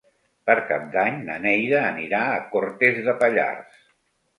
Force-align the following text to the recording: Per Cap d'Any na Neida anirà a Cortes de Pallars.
Per 0.49 0.55
Cap 0.71 0.87
d'Any 0.95 1.21
na 1.29 1.37
Neida 1.45 1.85
anirà 1.93 2.25
a 2.33 2.43
Cortes 2.57 3.03
de 3.11 3.19
Pallars. 3.25 3.83